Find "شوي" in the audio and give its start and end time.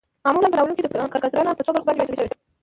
2.29-2.35